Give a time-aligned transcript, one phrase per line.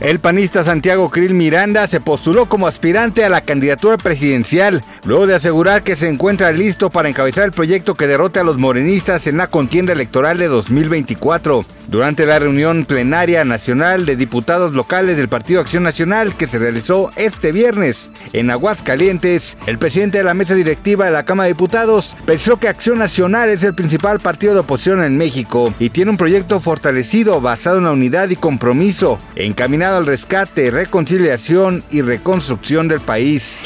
[0.00, 5.34] El panista Santiago Krill Miranda se postuló como aspirante a la candidatura presidencial, luego de
[5.34, 9.36] asegurar que se encuentra listo para encabezar el proyecto que derrote a los morenistas en
[9.36, 11.66] la contienda electoral de 2024.
[11.88, 17.10] Durante la reunión plenaria nacional de diputados locales del Partido Acción Nacional que se realizó
[17.16, 22.16] este viernes en Aguascalientes, el presidente de la mesa directiva de la Cámara de Diputados
[22.24, 26.16] pensó que Acción Nacional es el principal partido de oposición en México y tiene un
[26.16, 33.00] proyecto fortalecido basado en la unidad y compromiso, encaminado al rescate, reconciliación y reconstrucción del
[33.00, 33.60] país.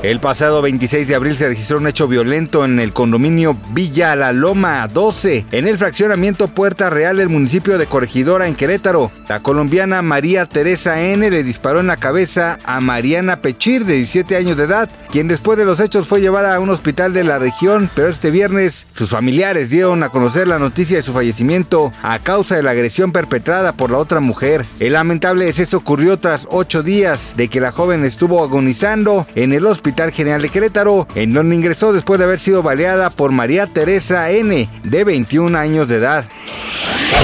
[0.00, 4.32] El pasado 26 de abril se registró un hecho violento en el condominio Villa La
[4.32, 9.10] Loma 12, en el fraccionamiento Puerta Real del municipio de Corregidora en Querétaro.
[9.28, 14.36] La colombiana María Teresa N le disparó en la cabeza a Mariana Pechir de 17
[14.36, 17.40] años de edad, quien después de los hechos fue llevada a un hospital de la
[17.40, 22.20] región, pero este viernes sus familiares dieron a conocer la noticia de su fallecimiento a
[22.20, 24.64] causa de la agresión perpetrada por la otra mujer.
[24.78, 29.66] El lamentable deceso ocurrió tras ocho días de que la joven estuvo agonizando en el
[29.66, 34.30] Hospital General de Querétaro, en donde ingresó después de haber sido baleada por María Teresa
[34.30, 36.24] N, de 21 años de edad.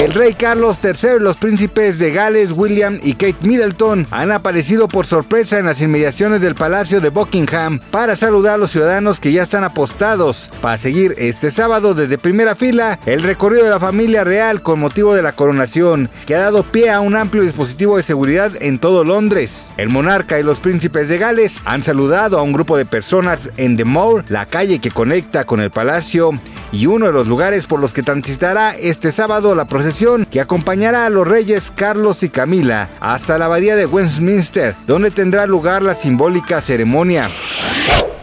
[0.03, 4.89] El rey Carlos III y los príncipes de Gales, William y Kate Middleton han aparecido
[4.89, 9.33] por sorpresa en las inmediaciones del Palacio de Buckingham para saludar a los ciudadanos que
[9.33, 14.25] ya están apostados para seguir este sábado desde primera fila el recorrido de la familia
[14.25, 18.03] real con motivo de la coronación, que ha dado pie a un amplio dispositivo de
[18.03, 19.71] seguridad en todo Londres.
[19.77, 23.77] El monarca y los príncipes de Gales han saludado a un grupo de personas en
[23.77, 26.33] The Mall, la calle que conecta con el palacio
[26.73, 31.05] y uno de los lugares por los que transitará este sábado la procesión que acompañará
[31.05, 35.97] a los reyes Carlos y Camila hasta la abadía de Westminster, donde tendrá lugar la
[35.97, 37.29] simbólica ceremonia.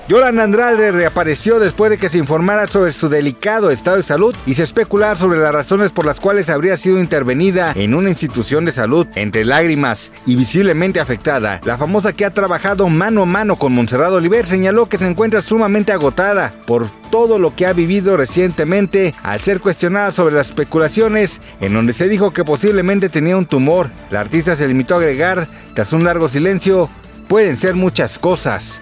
[0.07, 4.55] Yolanda Andrade reapareció después de que se informara sobre su delicado estado de salud y
[4.55, 8.71] se especular sobre las razones por las cuales habría sido intervenida en una institución de
[8.71, 9.07] salud.
[9.15, 14.15] Entre lágrimas y visiblemente afectada, la famosa que ha trabajado mano a mano con Monserrado
[14.15, 19.41] Oliver señaló que se encuentra sumamente agotada por todo lo que ha vivido recientemente al
[19.41, 23.89] ser cuestionada sobre las especulaciones en donde se dijo que posiblemente tenía un tumor.
[24.09, 26.89] La artista se limitó a agregar, tras un largo silencio,
[27.27, 28.81] pueden ser muchas cosas.